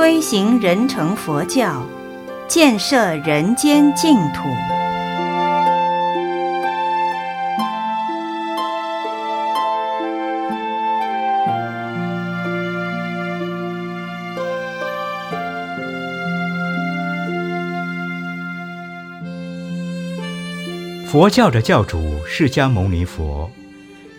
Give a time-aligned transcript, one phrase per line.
[0.00, 1.86] 推行人成佛教，
[2.48, 4.40] 建设人间净土。
[21.06, 23.50] 佛教的教主释迦牟尼佛，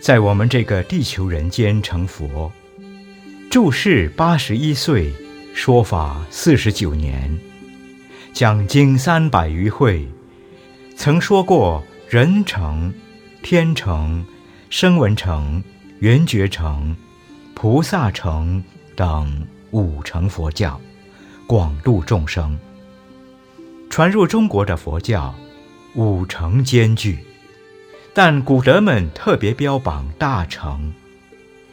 [0.00, 2.52] 在我们这个地球人间成佛，
[3.50, 5.12] 住世八十一岁，
[5.54, 7.38] 说法四十九年，
[8.32, 10.08] 讲经三百余会，
[10.96, 12.92] 曾说过人成、
[13.42, 14.24] 天成、
[14.70, 15.62] 声闻成、
[16.00, 16.96] 缘觉成、
[17.54, 18.62] 菩萨成
[18.96, 20.80] 等五成佛教，
[21.46, 22.58] 广度众生。
[23.88, 25.34] 传入中国的佛教。
[25.94, 27.18] 五成兼具，
[28.14, 30.90] 但古德们特别标榜大成，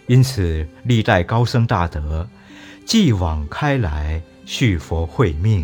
[0.07, 2.27] 因此历代高僧大德
[2.89, 5.63] 继往开来续佛慧命、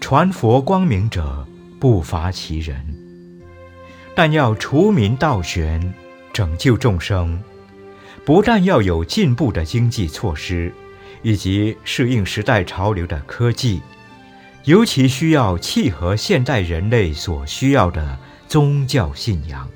[0.00, 1.44] 传佛光明者
[1.80, 2.96] 不乏其人。
[4.14, 5.92] 但要除民道玄、
[6.32, 7.42] 拯救众生，
[8.24, 10.72] 不但要有进步的经济措施，
[11.22, 13.82] 以及适应时代潮流的科技。
[14.62, 18.16] 尤其需要契合现代人类所需要的
[18.46, 19.68] 宗教信仰，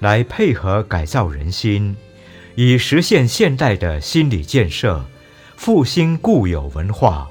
[0.00, 1.96] 来配合改造人心，
[2.56, 5.02] 以实现现代的心理建设，
[5.56, 7.26] 复兴固有文化，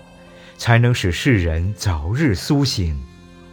[0.58, 3.00] 才能使世人早日苏醒，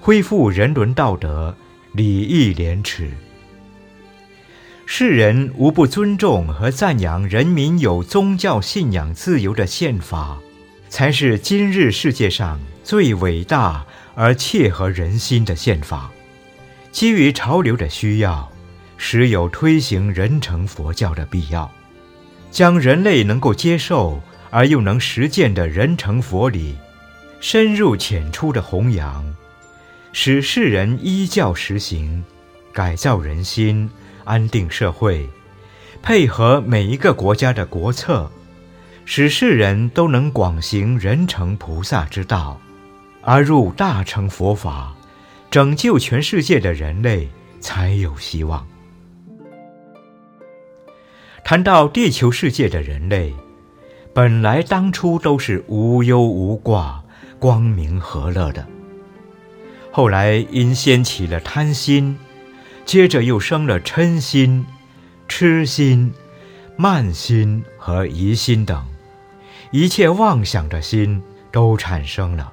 [0.01, 1.55] 恢复人伦道德、
[1.93, 3.11] 礼义廉耻。
[4.87, 10.39] 世人无不尊重和赞扬人民有宗教信仰自由的宪法，
[10.89, 12.61] 才是今日世界上。
[12.83, 16.11] 最伟大而切合人心的宪法，
[16.91, 18.51] 基于潮流的需要，
[18.97, 21.71] 时有推行人成佛教的必要。
[22.51, 24.21] 将人类能够接受
[24.51, 26.77] 而又能实践的人成佛理，
[27.41, 29.25] 深入浅出的弘扬，
[30.13, 32.23] 使世人依教实行，
[32.73, 33.89] 改造人心，
[34.25, 35.29] 安定社会，
[36.03, 38.31] 配合每一个国家的国策，
[39.05, 42.61] 使世人都能广行人成菩萨之道。
[43.23, 44.95] 而入大乘佛法，
[45.51, 47.29] 拯救全世界的人类
[47.61, 48.67] 才有希望。
[51.45, 53.35] 谈到地球世界的人类，
[54.13, 57.03] 本来当初都是无忧无挂、
[57.39, 58.67] 光明和乐的，
[59.93, 62.19] 后来因掀起了贪心，
[62.85, 64.67] 接着又生了嗔心、
[65.29, 66.13] 痴心、
[66.77, 68.85] 慢心和疑心等，
[69.71, 71.23] 一切妄想的心
[71.53, 72.53] 都产生了。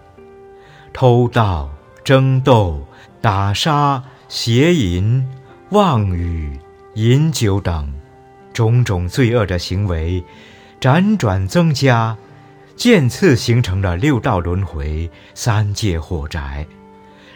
[0.94, 1.70] 偷盗、
[2.04, 2.86] 争斗、
[3.20, 5.28] 打杀、邪淫、
[5.72, 6.60] 妄语、
[6.94, 7.92] 饮酒等
[8.54, 10.24] 种种罪恶的行为，
[10.80, 12.16] 辗转增加，
[12.76, 16.66] 渐次形成了六道轮回、三界火宅，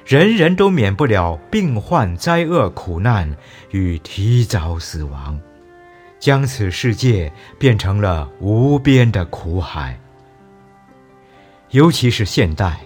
[0.06, 3.36] 人人都免不了病患、灾厄、苦难
[3.72, 5.40] 与提早死亡，
[6.20, 10.00] 将此世界变成了无边的苦海。
[11.72, 12.78] 尤其是现代。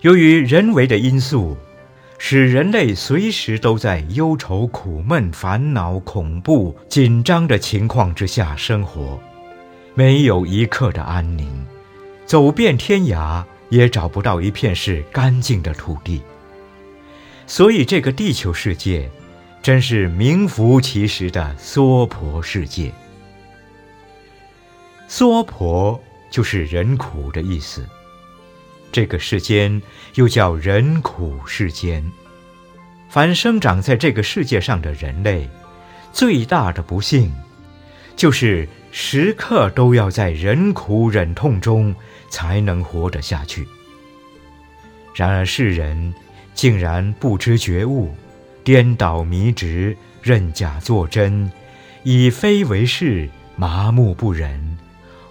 [0.00, 1.56] 由于人为的因素，
[2.18, 9.20] 使人类随时都在忧愁、苦闷、烦恼、恐怖、紧张的情况之下生活，
[9.98, 11.48] 没有一刻的安宁，
[12.26, 16.20] 走遍天涯也找不到一片是干净的土地。
[17.46, 19.10] 所以，这个地球世界，
[19.62, 22.92] 真是名副其实的娑婆世界。
[25.08, 25.98] 娑婆
[26.30, 27.82] 就是人苦的意思。
[28.92, 29.80] 这个世间
[30.16, 32.04] 又叫人苦世间，
[33.08, 35.48] 凡生长在这个世界上的人类，
[36.12, 37.34] 最大的不幸，
[38.16, 41.94] 就是时刻都要在忍苦忍痛中
[42.30, 43.66] 才能活得下去。
[45.14, 46.14] 然而世人
[46.54, 48.14] 竟然不知觉悟，
[48.64, 51.50] 颠倒迷执，认假作真，
[52.02, 54.76] 以非为是，麻木不仁。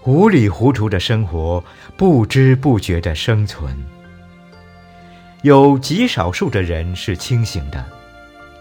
[0.01, 1.63] 糊里糊涂的生活，
[1.97, 3.75] 不知不觉的生存。
[5.41, 7.83] 有极少数的人是清醒的，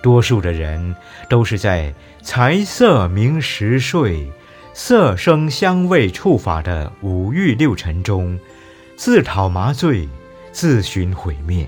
[0.04, 0.94] 多数的人
[1.30, 4.30] 都是在财色名食睡、
[4.74, 8.38] 色声香味触法的五欲六尘中，
[8.96, 10.06] 自讨麻醉，
[10.52, 11.66] 自寻毁灭。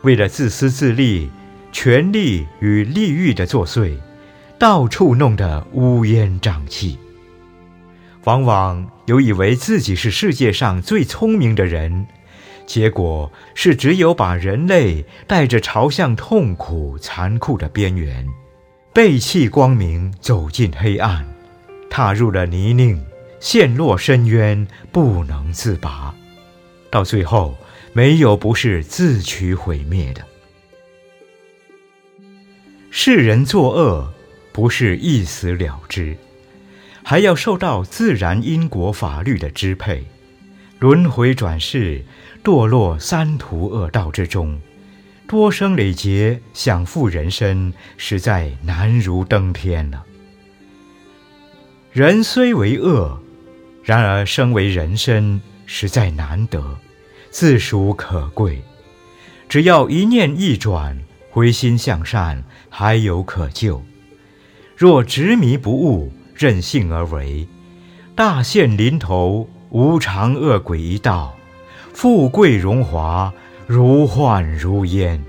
[0.00, 1.30] 为了自私自利、
[1.72, 3.98] 权力与利欲的作祟，
[4.58, 6.98] 到处弄得乌烟瘴气。
[8.24, 12.06] 往往有以为自己是世界上最聪明的人，
[12.66, 18.26] 结果是只有把人类带着朝向痛苦残酷的边缘，
[18.92, 21.26] 背弃光明，走进黑暗，
[21.90, 22.98] 踏入了泥泞，
[23.40, 26.14] 陷落深渊，不能自拔，
[26.90, 27.56] 到最后
[27.92, 30.22] 没有不是自取毁灭的。
[32.90, 34.12] 世人作恶，
[34.52, 36.16] 不是一死了之，
[37.02, 40.04] 还要受到自然因果法律的支配，
[40.78, 42.04] 轮回转世，
[42.42, 44.60] 堕落三途恶道之中，
[45.26, 50.04] 多生累劫，享负人身，实在难如登天了。
[51.92, 53.20] 人虽为恶，
[53.82, 56.76] 然而生为人身，实在难得，
[57.30, 58.62] 自属可贵。
[59.48, 60.98] 只要一念一转。
[61.34, 63.80] 回心向善，还有可救；
[64.76, 67.48] 若执迷不悟，任性而为，
[68.14, 71.34] 大限临头，无常恶鬼一道，
[72.02, 73.32] 富贵荣华
[73.64, 75.22] 如幻如烟，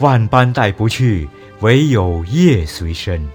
[0.00, 1.26] 万般带不去，
[1.60, 3.26] 唯有业随身。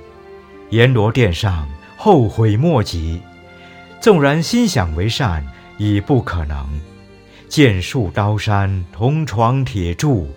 [0.70, 3.20] 阎罗殿上后悔莫及，
[4.00, 5.44] 纵然心想为善，
[5.80, 6.64] 已不可能。
[7.50, 10.30] 剑树刀山，铜床铁柱。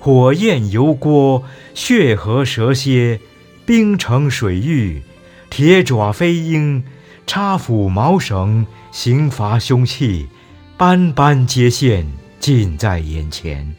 [0.00, 1.44] 火焰油锅，
[1.74, 3.20] 血河蛇蝎，
[3.64, 5.00] 冰城水狱，
[5.48, 6.82] 铁爪飞鹰，
[7.24, 10.26] 插斧毛绳，刑罚凶器，
[10.84, 12.04] 斑斑皆现，
[12.40, 13.72] 近在眼前。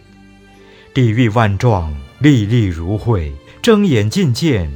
[0.94, 3.30] 地狱万状，历历如绘，
[3.62, 4.72] 睁眼尽见，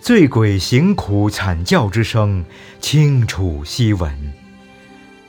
[0.00, 2.42] 醉鬼行苦惨叫之声，
[2.80, 4.32] 清楚悉闻。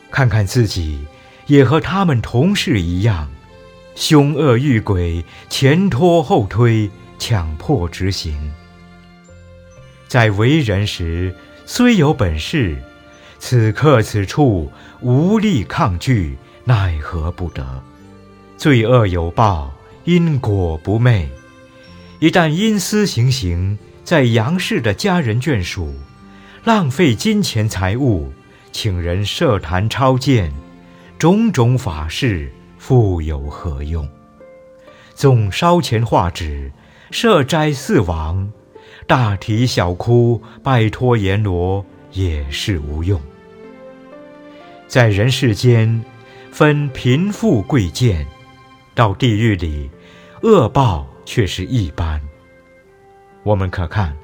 [0.09, 1.06] 看看自己，
[1.47, 3.30] 也和他们同事一样。
[3.95, 8.53] 凶恶遇鬼，前拖后推，强迫执行。
[10.07, 11.35] 在为人时，
[11.65, 12.81] 虽有本事，
[13.39, 14.71] 此刻此处
[15.01, 17.81] 无力抗拒，奈何不得？
[18.57, 21.30] 罪恶有报，因果不昧。
[22.19, 25.94] 一旦因私行刑，在杨氏的家人眷属，
[26.65, 28.31] 浪费金钱财物，
[28.74, 30.51] 请人设坛超荐，
[31.18, 32.51] 种种法事。
[32.77, 34.07] 复有何用？
[35.13, 36.71] 纵烧钱画纸，
[37.12, 38.50] 设斋祀王，
[39.06, 43.19] 大啼小哭，拜托阎罗也是无用。
[44.88, 46.03] 在人世间，
[46.51, 48.25] 分贫富贵贱；
[48.95, 49.89] 到地狱里，
[50.41, 52.21] 恶报却是一般。
[53.44, 54.17] 我们可看，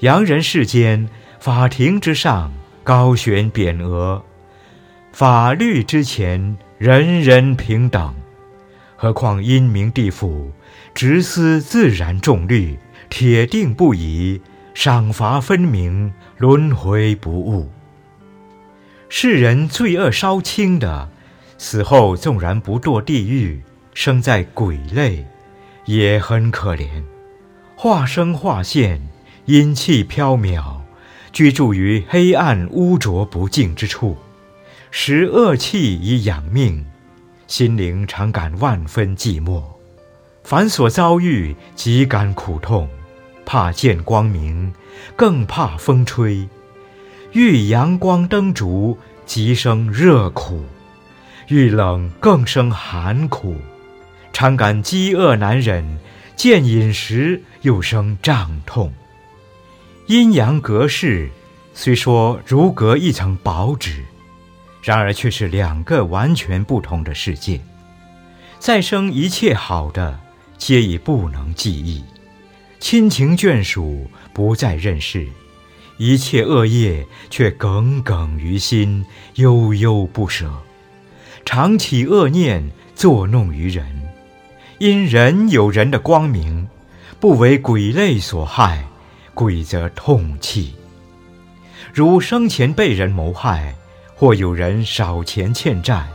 [0.00, 1.08] 洋人世间，
[1.38, 2.52] 法庭之上
[2.82, 4.24] 高悬匾额，
[5.12, 6.56] 法律之前。
[6.76, 8.14] 人人平等，
[8.96, 10.50] 何况阴明地府，
[10.92, 12.76] 执司自然重律，
[13.08, 14.38] 铁定不移，
[14.74, 17.70] 赏罚分明，轮回不误。
[19.08, 21.08] 世人罪恶稍轻的，
[21.56, 23.62] 死后纵然不堕地狱，
[23.94, 25.24] 生在鬼类，
[25.84, 26.88] 也很可怜，
[27.76, 29.00] 化生化现，
[29.44, 30.80] 阴气飘渺，
[31.32, 34.16] 居住于黑暗污浊不净之处。
[34.90, 36.84] 食恶气以养命，
[37.46, 39.62] 心灵常感万分寂寞。
[40.42, 42.88] 凡所遭遇，极感苦痛，
[43.44, 44.72] 怕见光明，
[45.16, 46.48] 更怕风吹。
[47.32, 50.62] 遇阳光灯烛，即生热苦；
[51.48, 53.56] 遇冷，更生寒苦。
[54.32, 55.98] 常感饥饿难忍，
[56.36, 58.92] 见饮食又生胀痛。
[60.06, 61.30] 阴阳隔世，
[61.72, 64.04] 虽说如隔一层薄纸。
[64.82, 67.58] 然而却是两个完全不同的世界。
[68.58, 70.20] 再生一切好的，
[70.58, 72.04] 皆已不能记忆；
[72.84, 75.26] 亲情眷属不再认识，
[75.96, 79.02] 一切恶业却耿耿于心，
[79.36, 80.52] 悠悠不舍。
[81.46, 83.86] 常起恶念，作弄于人。
[84.76, 86.68] 因人有人的光明，
[87.18, 88.84] 不为鬼类所害，
[89.32, 90.74] 鬼则痛泣。
[91.90, 93.74] 如生前被人谋害。
[94.14, 96.06] 或有人少钱欠债，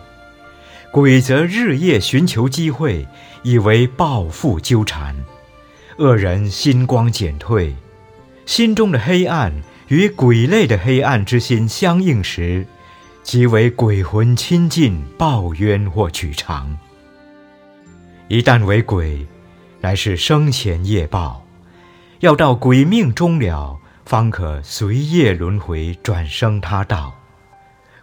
[0.91, 3.07] 鬼则日夜寻求机会，
[3.41, 5.15] 以为报复纠缠。
[5.99, 7.75] 恶人心光减退，
[8.45, 9.51] 心中的黑暗
[9.89, 12.65] 与鬼类的黑暗之心相应时，
[13.21, 16.77] 即为鬼魂亲近报冤或取偿。
[18.29, 19.27] 一旦为鬼，
[19.81, 21.45] 乃是生前业报，
[22.21, 27.13] 要到鬼命终了，方可随业轮回转生他道。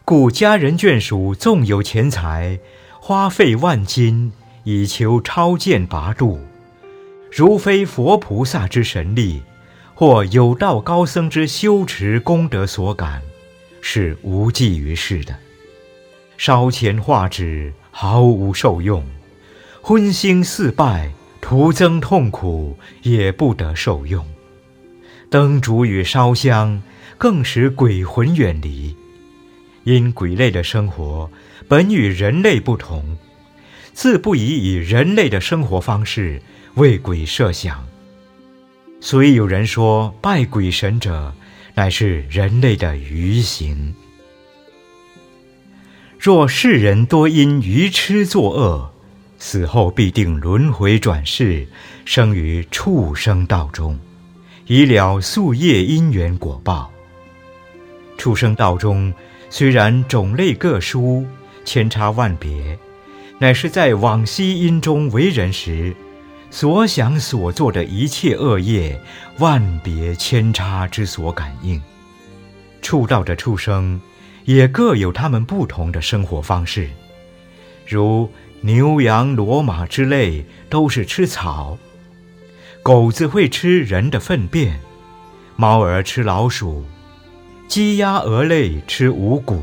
[0.04, 2.58] 故家人眷属纵有钱财，
[3.00, 4.34] 花费万金
[4.64, 6.38] 以求超荐拔度，
[7.36, 9.42] 如非佛菩萨之神力，
[9.92, 13.20] 或有道高僧之修持功德所感，
[13.82, 15.36] 是无济于事的。
[16.38, 19.04] 烧钱画纸毫无受用，
[19.82, 21.12] 荤腥四拜
[21.42, 24.24] 徒增痛苦，也不得受用。
[25.28, 26.82] 灯烛与烧香
[27.18, 28.96] 更使鬼魂远离。
[29.84, 31.30] 因鬼类的生活
[31.68, 33.18] 本与人类不同，
[33.92, 36.40] 自不宜以人类的生活方式
[36.76, 37.86] 为鬼设想。
[39.00, 41.34] 所以有人说，拜鬼神者
[41.74, 43.94] 乃是人类的愚行。
[46.18, 48.90] 若世人多因愚痴作恶，
[49.38, 51.66] 死后必定轮回转世，
[52.06, 53.98] 生于畜生道中，
[54.66, 56.90] 以了宿业因缘果报。
[58.16, 59.12] 畜生道中。
[59.48, 61.24] 虽然种类各殊，
[61.64, 62.76] 千差万别，
[63.38, 65.94] 乃是在往昔因中为人时，
[66.56, 68.98] 所想所做的一切恶业，
[69.40, 71.78] 万别千差之所感应。
[72.80, 74.00] 触道的畜生，
[74.46, 76.88] 也各有他们不同的生活方式，
[77.86, 78.32] 如
[78.62, 81.76] 牛羊骡马之类，都是吃草；
[82.82, 84.80] 狗子会吃人的粪便，
[85.56, 86.86] 猫儿吃老鼠。
[87.68, 89.62] 鸡鸭鹅类吃五谷，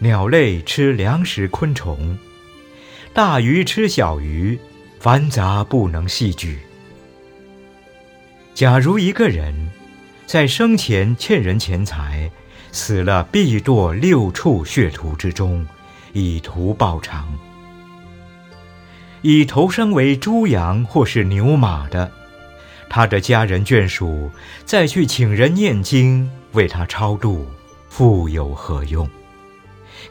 [0.00, 2.18] 鸟类吃粮食昆虫，
[3.14, 4.58] 大鱼吃小鱼，
[5.04, 6.58] 繁杂不能细举。
[8.54, 9.54] 假如一个人
[10.24, 12.30] 在生前欠人钱财，
[12.72, 15.66] 死了必堕六畜血途之中，
[16.14, 17.38] 以图报偿。
[19.20, 22.10] 已投生为猪羊或是牛马的，
[22.88, 24.30] 他的家人眷属
[24.64, 26.30] 再去请人念经。
[26.52, 27.46] 为他超度，
[27.90, 29.06] 复有何用？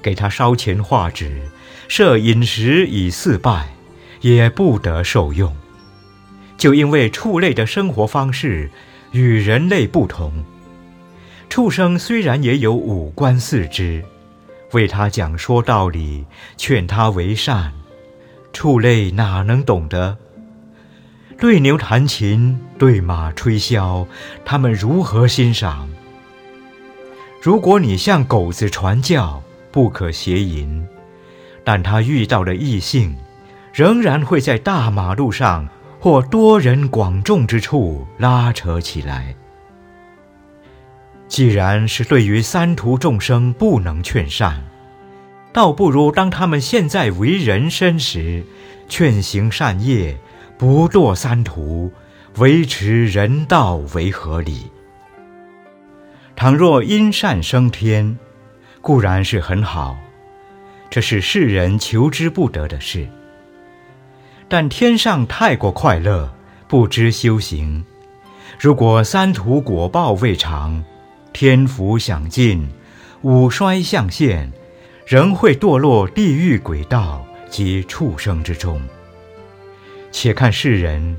[0.04, 1.42] 给他烧钱画纸，
[1.88, 3.70] 设饮食以四拜，
[4.24, 5.56] 也不得受用。
[6.58, 8.70] 就因为畜类的生活方式
[9.12, 10.32] 与人类不同，
[11.50, 14.04] 畜生虽然也有五官四肢，
[14.72, 16.26] 为他讲说道理，
[16.58, 17.72] 劝他为善，
[18.54, 20.18] 畜类哪能懂得？
[21.38, 24.08] 对牛弹琴，对马吹箫，
[24.46, 25.90] 他们如何欣赏？
[27.42, 30.88] 如果你向狗子传教，不可邪淫，
[31.66, 33.14] 但他遇到了异性，
[33.74, 35.68] 仍然会在大马路上
[36.00, 39.36] 或多人广众之处拉扯起来。
[41.28, 44.64] 既然是对于三途众生不能劝善，
[45.52, 48.44] 倒不如当他们现在为人身时，
[48.88, 50.16] 劝行善业，
[50.56, 51.92] 不堕三途，
[52.38, 54.70] 维持人道为合理。
[56.36, 58.20] 倘若因善升天，
[58.82, 59.98] 固然是很好，
[60.92, 63.08] 这是世人求之不得的事。
[64.56, 66.32] 但天上太过快乐，
[66.68, 67.84] 不知修行。
[68.60, 70.84] 如果三途果报未尝，
[71.34, 72.70] 天福享尽，
[73.24, 74.54] 五衰相现，
[75.08, 78.80] 仍会堕落地狱鬼道及畜生之中。
[80.12, 81.18] 且看世人，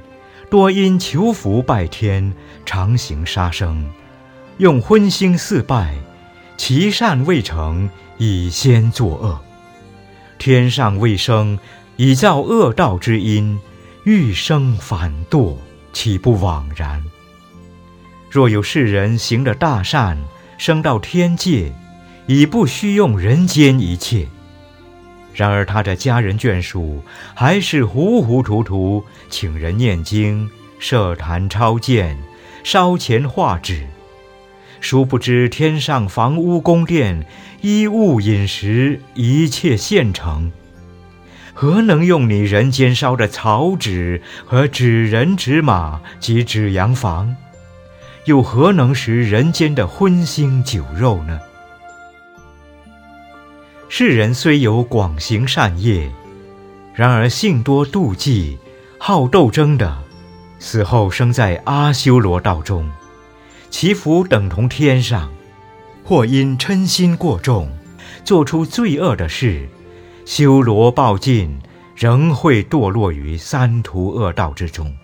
[0.49, 2.33] 多因求福拜天，
[2.65, 3.91] 常行杀生。
[4.59, 5.97] 用荤腥四拜，
[6.57, 9.41] 其善未成，已先作恶；
[10.39, 11.59] 天上未生，
[11.97, 13.59] 以造恶道之因，
[14.05, 15.55] 欲生反堕，
[15.93, 17.03] 岂不枉然？
[18.31, 20.19] 若有世人行了大善，
[20.59, 21.73] 升到天界，
[22.27, 24.27] 已不需用人间一切；
[25.33, 27.01] 然而他的家人眷属，
[27.35, 32.19] 还是糊糊涂涂请人念经、设坛超荐、
[32.65, 33.87] 烧钱画纸。
[34.81, 37.25] 殊不知，天上房屋宫殿、
[37.61, 40.51] 衣物饮食一切现成，
[41.55, 47.35] 何能用你人间烧的草纸和纸人、纸马及纸洋房？
[48.25, 51.41] 又何能食人间的荤腥酒肉呢？
[53.89, 56.11] 世人虽有广行善业，
[56.93, 58.59] 然而性多妒忌、
[58.99, 59.97] 好斗争的，
[60.59, 62.91] 死后生在阿修罗道中。
[63.71, 65.33] 其福等同天上，
[66.03, 67.71] 或因嗔心过重，
[68.25, 69.69] 做出罪恶的事，
[70.25, 71.59] 修罗报尽，
[71.95, 74.95] 仍会堕落于三途恶道之中。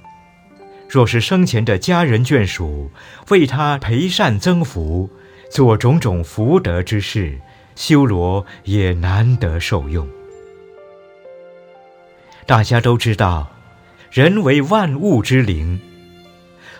[0.88, 2.90] 若是生前的家人眷属
[3.28, 5.08] 为他培善增福，
[5.50, 7.38] 做种种福德之事，
[7.76, 10.08] 修罗也难得受用。
[12.46, 13.52] 大家都知道，
[14.10, 15.78] 人为万物之灵。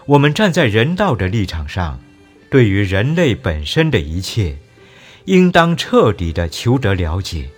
[0.06, 2.00] 我们站在人道的立场上，
[2.50, 4.56] 对于人类本身的一切，
[5.26, 7.48] 应当彻底的求得了解。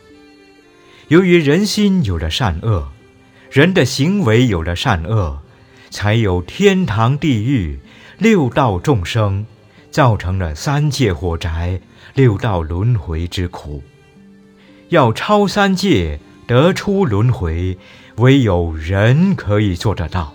[1.09, 2.89] 由于人心有了善恶，
[3.51, 5.41] 人的行为有了善恶，
[5.91, 7.79] 才有天堂、地狱、
[8.19, 9.45] 六道众生，
[9.91, 11.81] 造成了三界火宅、
[12.15, 13.83] 六道轮回之苦。
[14.89, 17.77] 要超三界，得出轮回，
[18.17, 20.33] 唯有人可以做得到。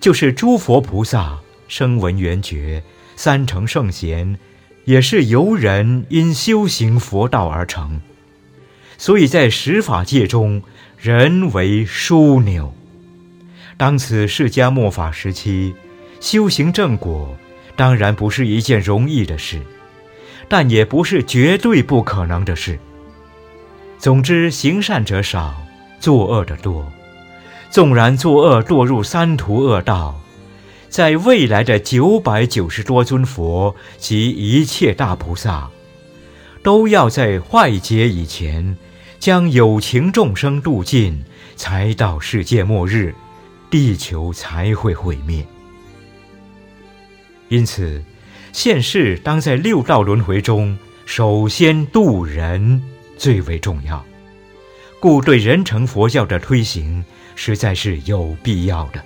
[0.00, 1.38] 就是诸佛菩萨、
[1.68, 2.82] 声闻缘觉、
[3.16, 4.38] 三乘圣贤，
[4.84, 8.00] 也是由人因修行佛道而成。
[9.00, 10.62] 所以在十法界中，
[10.98, 12.74] 人为枢纽。
[13.78, 15.74] 当此释迦末法时期，
[16.20, 17.34] 修行正果，
[17.74, 19.58] 当然不是一件容易的事，
[20.50, 22.78] 但也不是绝对不可能的事。
[23.98, 25.56] 总之，行善者少，
[25.98, 26.86] 作恶的多。
[27.70, 30.20] 纵然作恶堕入三途恶道，
[30.90, 35.70] 在未来的九百九十多尊佛及一切大菩萨，
[36.62, 38.76] 都要在坏劫以前。
[39.20, 41.22] 将有情众生度尽，
[41.54, 43.14] 才到世界末日，
[43.68, 45.46] 地球才会毁灭。
[47.50, 48.02] 因此，
[48.50, 52.82] 现世当在六道轮回中，首先度人
[53.18, 54.02] 最为重要。
[54.98, 59.04] 故对人成佛教的推行，实在是有必要的。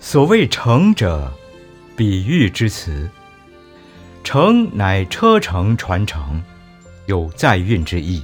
[0.00, 1.32] 所谓成者，
[1.96, 3.08] 比喻之词，
[4.22, 6.42] 成乃车乘传承。
[7.06, 8.22] 有载运之意。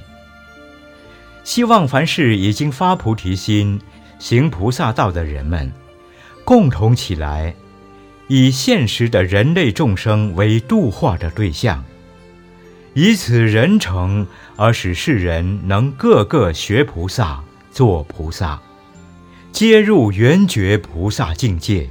[1.43, 3.81] 希望凡是已经发菩提心、
[4.17, 5.69] 行菩萨道的人们，
[6.45, 7.53] 共同起来，
[8.27, 11.83] 以现实的人类众生为度化的对象，
[12.93, 14.25] 以此人成
[14.55, 18.61] 而使世人能个个学菩萨、做菩萨，
[19.51, 21.89] 皆入圆觉菩萨境界，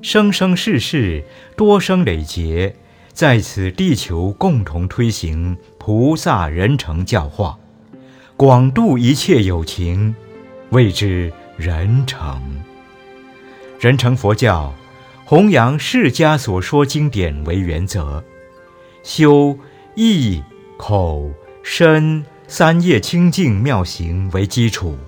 [0.00, 1.22] 生生世世
[1.56, 2.74] 多生累劫。
[3.12, 7.58] 在此地球共同推行菩萨人成教化，
[8.36, 10.14] 广度一切有情，
[10.68, 12.38] 谓之人成。
[13.80, 14.74] 人成佛教，
[15.24, 18.22] 弘扬释迦所说经典为原则，
[19.02, 19.56] 修
[19.94, 20.42] 意
[20.76, 21.30] 口
[21.62, 24.98] 身三业清净妙行为基础，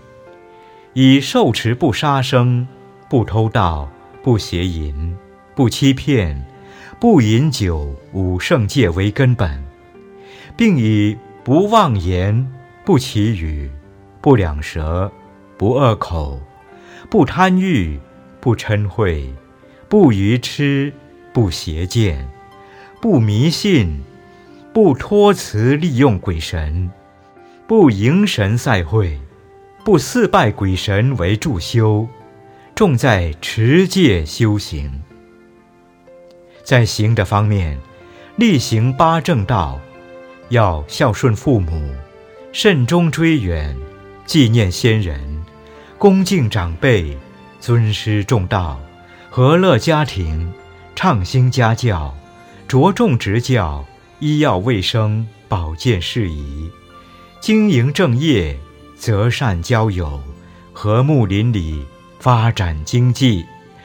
[0.95, 2.67] 以受持不杀生、
[3.11, 3.87] 不偷盗、
[4.23, 5.15] 不邪淫、
[5.55, 6.43] 不欺骗。
[6.99, 9.63] 不饮酒五圣戒为根本，
[10.57, 12.47] 并以不妄言、
[12.85, 13.71] 不绮语、
[14.21, 15.11] 不两舌、
[15.57, 16.41] 不恶口、
[17.11, 17.99] 不贪欲、
[18.41, 19.37] 不嗔恚、
[19.89, 20.93] 不愚痴、
[21.33, 22.29] 不邪见、
[23.01, 24.03] 不迷信、
[24.73, 26.91] 不托辞利用鬼神、
[27.67, 29.19] 不迎神赛会、
[29.85, 32.07] 不四拜鬼神为助修，
[32.75, 35.03] 重在持戒修行。
[36.63, 37.79] 在行的方面，
[38.37, 39.81] 力行八正道，
[40.53, 41.91] 要孝顺父母，
[42.53, 43.75] 慎终追远，
[44.27, 45.19] 纪念先人，
[45.97, 47.17] 恭敬长辈，
[47.59, 48.79] 尊师重道，
[49.31, 50.53] 和乐家庭，
[50.95, 52.15] 畅兴家教，
[52.69, 53.83] 着重执教，
[54.19, 56.71] 医药卫生、保健事宜，
[57.41, 58.55] 经营正业，
[58.95, 60.23] 择善交友，
[60.75, 61.83] 和睦邻里，
[62.19, 63.45] 发展经济，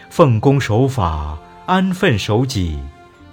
[0.10, 1.38] 奉公守法。
[1.65, 2.80] 安分守己，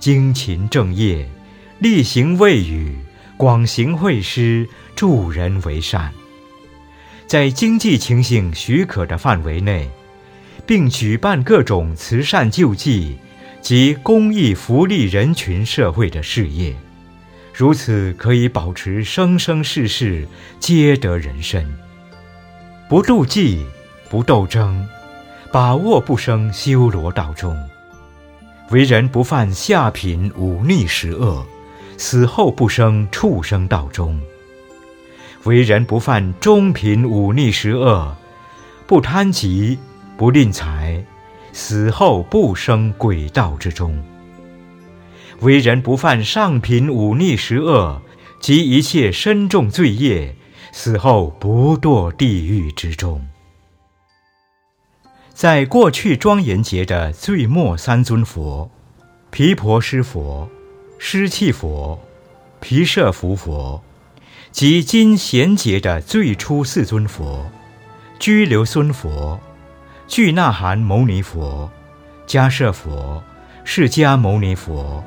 [0.00, 1.30] 精勤正业，
[1.78, 2.98] 力行未语，
[3.36, 6.12] 广行惠施，助人为善。
[7.26, 9.90] 在经济情形许可的范围内，
[10.66, 13.16] 并举办各种慈善救济
[13.60, 16.74] 及公益福利人群社会的事业，
[17.52, 20.28] 如此可以保持生生世世
[20.60, 21.66] 皆得人身。
[22.88, 23.64] 不妒忌，
[24.10, 24.86] 不斗争，
[25.50, 27.56] 把握不生修罗道中。
[28.70, 31.46] 为人不犯下品忤逆十恶，
[31.96, 34.18] 死后不生畜生道中；
[35.44, 38.16] 为人不犯中品忤逆十恶，
[38.86, 39.78] 不贪急
[40.16, 41.04] 不吝财，
[41.52, 43.92] 死后不生鬼道之中；
[45.40, 48.00] 为人不犯上品忤逆十恶
[48.40, 50.34] 及一切深重罪业，
[50.72, 53.26] 死后不堕地狱之中。
[55.32, 58.70] 在过去庄严劫的最末三尊佛，
[59.30, 60.48] 毗婆尸佛、
[61.06, 62.00] 尸气佛、
[62.60, 63.82] 毗舍浮佛，
[64.50, 67.44] 及今贤劫的最初四尊佛，
[68.18, 69.38] 居留孙佛、
[70.08, 71.70] 俱那含牟尼佛、
[72.26, 73.22] 迦舍佛、
[73.64, 75.04] 释迦牟尼佛，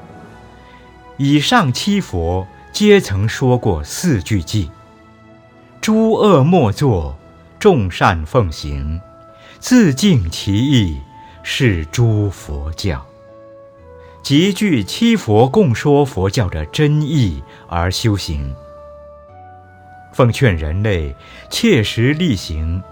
[1.18, 4.70] 以上七佛皆曾说过四句偈：
[5.82, 7.18] 诸恶莫作，
[7.58, 9.02] 众善奉行。
[9.58, 11.02] 自净其意，
[11.42, 13.04] 是诸佛教，
[14.28, 18.54] 集聚七佛共说佛教的真意而修行。
[20.12, 21.16] 奉劝人类
[21.50, 22.84] 切实力行，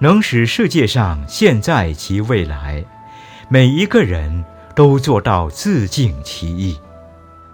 [0.00, 2.84] 能使世界上现在及未来
[3.48, 6.76] 每一个人都做到自净其意，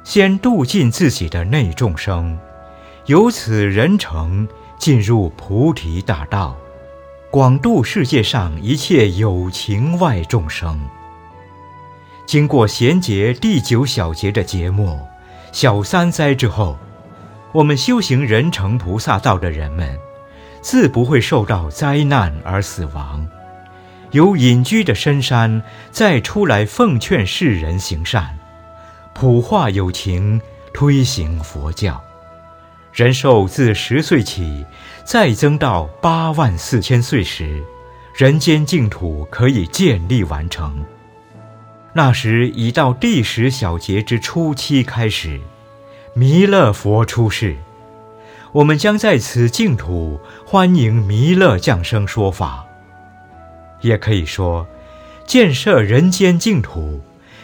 [0.05, 2.39] 先度尽自己的内众生，
[3.05, 6.57] 由此人成进入菩提大道。
[7.31, 10.81] 广度世界上一切有情外众生，
[12.29, 15.01] 经过衔接第九小节的节目
[15.51, 16.79] “小三灾”之后，
[17.53, 19.99] 我们修行人成菩萨道的人们，
[20.61, 23.27] 自不会受到灾难而死亡。
[24.11, 28.39] 由隐居的深山再出来奉劝世人行善，
[29.15, 30.39] 普化有情，
[30.75, 31.99] 推行佛教。
[32.93, 34.67] 人寿自十岁起，
[35.03, 37.65] 再增到八万四千岁时，
[38.15, 40.85] 人间净土可以建立完成。
[41.95, 45.41] 那时已到第十小节之初期开始，
[46.15, 47.57] 弥勒佛出世，
[48.53, 52.65] 我们将在此净土欢迎弥勒降生说法。
[53.81, 54.67] 也可以说，
[55.27, 57.01] 建设人间净土，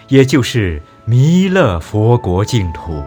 [0.09, 3.03] 也就是弥勒佛国净土。